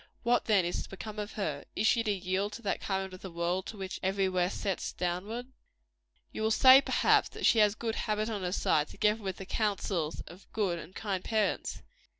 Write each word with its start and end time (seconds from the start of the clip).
What, 0.23 0.45
then, 0.45 0.65
is 0.65 0.81
to 0.81 0.89
become 0.89 1.19
of 1.19 1.33
her? 1.33 1.63
Is 1.75 1.85
she 1.85 2.01
to 2.01 2.11
yield 2.11 2.53
to 2.53 2.63
that 2.63 2.81
current 2.81 3.13
of 3.13 3.21
the 3.21 3.29
world 3.29 3.71
which 3.75 3.99
every 4.01 4.27
where 4.27 4.49
sets 4.49 4.91
downward? 4.93 5.45
You 6.31 6.41
will 6.41 6.49
say, 6.49 6.81
perhaps, 6.81 7.29
that 7.29 7.45
she 7.45 7.59
has 7.59 7.75
good 7.75 7.93
habit 7.93 8.27
on 8.27 8.41
her 8.41 8.51
side, 8.51 8.87
together 8.87 9.21
with 9.21 9.37
the 9.37 9.45
counsels 9.45 10.21
of 10.21 10.51
good 10.53 10.79
and 10.79 10.95
kind 10.95 11.23
parents. 11.23 11.83